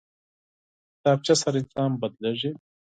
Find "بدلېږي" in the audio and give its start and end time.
2.01-2.51